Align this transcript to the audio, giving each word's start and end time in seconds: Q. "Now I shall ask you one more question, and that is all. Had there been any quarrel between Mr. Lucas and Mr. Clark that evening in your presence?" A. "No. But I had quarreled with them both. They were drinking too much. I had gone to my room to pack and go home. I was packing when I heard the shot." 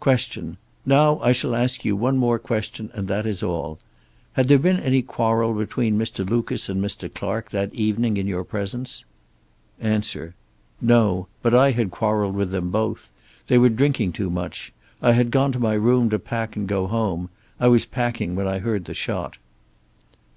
Q. 0.00 0.56
"Now 0.86 1.18
I 1.18 1.32
shall 1.32 1.52
ask 1.52 1.84
you 1.84 1.96
one 1.96 2.16
more 2.16 2.38
question, 2.38 2.90
and 2.94 3.08
that 3.08 3.26
is 3.26 3.42
all. 3.42 3.80
Had 4.34 4.46
there 4.46 4.56
been 4.60 4.78
any 4.78 5.02
quarrel 5.02 5.52
between 5.52 5.98
Mr. 5.98 6.24
Lucas 6.24 6.68
and 6.68 6.80
Mr. 6.80 7.12
Clark 7.12 7.50
that 7.50 7.74
evening 7.74 8.18
in 8.18 8.28
your 8.28 8.44
presence?" 8.44 9.04
A. 9.82 10.00
"No. 10.80 11.26
But 11.42 11.54
I 11.54 11.72
had 11.72 11.90
quarreled 11.90 12.36
with 12.36 12.52
them 12.52 12.70
both. 12.70 13.10
They 13.48 13.58
were 13.58 13.68
drinking 13.68 14.12
too 14.12 14.30
much. 14.30 14.72
I 15.02 15.10
had 15.14 15.32
gone 15.32 15.50
to 15.50 15.58
my 15.58 15.74
room 15.74 16.08
to 16.10 16.20
pack 16.20 16.54
and 16.54 16.68
go 16.68 16.86
home. 16.86 17.28
I 17.58 17.66
was 17.66 17.84
packing 17.84 18.36
when 18.36 18.46
I 18.46 18.60
heard 18.60 18.84
the 18.84 18.94
shot." 18.94 19.38